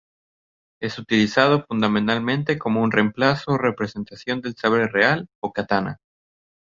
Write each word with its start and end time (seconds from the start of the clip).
Es 0.81 0.97
utilizado 0.97 1.63
fundamentalmente 1.67 2.57
como 2.57 2.81
un 2.81 2.91
reemplazo 2.91 3.51
o 3.51 3.57
representación 3.59 4.41
del 4.41 4.55
sable 4.55 4.87
real 4.87 5.27
o 5.43 5.51
"katana". 5.53 5.97